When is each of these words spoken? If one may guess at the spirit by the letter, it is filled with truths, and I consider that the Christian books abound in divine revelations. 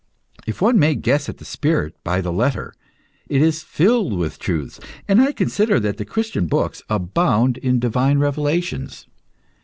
If 0.47 0.63
one 0.63 0.79
may 0.79 0.95
guess 0.95 1.29
at 1.29 1.37
the 1.37 1.45
spirit 1.45 1.95
by 2.03 2.21
the 2.21 2.33
letter, 2.33 2.73
it 3.29 3.39
is 3.39 3.61
filled 3.61 4.13
with 4.13 4.39
truths, 4.39 4.79
and 5.07 5.21
I 5.21 5.31
consider 5.31 5.79
that 5.79 5.97
the 5.97 6.05
Christian 6.05 6.47
books 6.47 6.81
abound 6.89 7.57
in 7.57 7.77
divine 7.79 8.17
revelations. 8.17 9.05